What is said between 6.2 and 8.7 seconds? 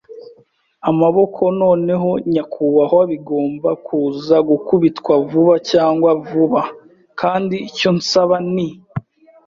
vuba, kandi icyo nsaba ni